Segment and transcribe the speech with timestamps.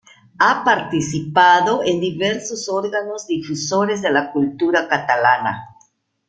[0.39, 5.75] Ha participado en diversos órganos difusores de la cultura catalana.